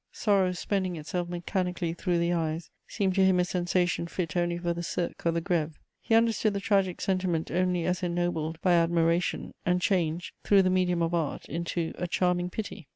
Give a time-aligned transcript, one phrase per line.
[0.11, 4.73] Sorrow spending itself mechanically through the eyes seemed to him a sensation fit only for
[4.73, 9.53] the Cirque or the Grève; he understood the tragic sentiment only as ennobled by admiration
[9.63, 12.87] and changed, through the medium of art, into "a charming pity."